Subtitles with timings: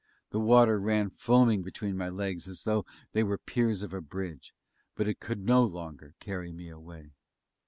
[0.31, 4.01] The water ran foaming between my legs as though they were the piers of a
[4.01, 4.51] bridge;
[4.95, 7.11] but it could no longer carry me away.